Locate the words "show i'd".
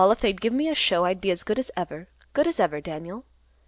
0.73-1.21